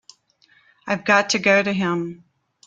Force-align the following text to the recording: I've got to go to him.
I've 0.87 1.05
got 1.05 1.29
to 1.29 1.37
go 1.37 1.61
to 1.61 1.71
him. 1.71 2.23